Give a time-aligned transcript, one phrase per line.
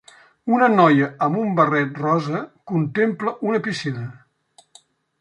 [0.53, 2.41] Una noia amb un barret rosa
[2.75, 4.11] contempla una piscina.